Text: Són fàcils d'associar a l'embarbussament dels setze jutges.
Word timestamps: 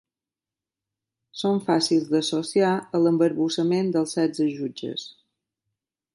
Són 1.41 1.61
fàcils 1.67 2.09
d'associar 2.13 2.73
a 2.99 3.03
l'embarbussament 3.03 3.93
dels 3.99 4.17
setze 4.21 4.49
jutges. 4.57 5.07